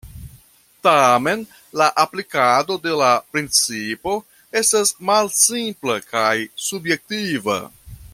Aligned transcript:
Tamen 0.85 1.43
la 1.81 1.89
aplikado 2.03 2.77
de 2.85 2.95
la 3.01 3.09
principo 3.35 4.15
estas 4.63 4.95
malsimpla 5.11 5.99
kaj 6.15 6.33
subjektiva. 6.71 7.59